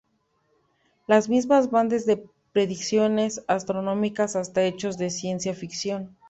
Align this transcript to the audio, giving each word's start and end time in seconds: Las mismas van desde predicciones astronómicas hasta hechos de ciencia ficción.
Las 1.05 1.29
mismas 1.29 1.69
van 1.69 1.87
desde 1.87 2.23
predicciones 2.53 3.43
astronómicas 3.47 4.35
hasta 4.35 4.63
hechos 4.65 4.97
de 4.97 5.11
ciencia 5.11 5.53
ficción. 5.53 6.17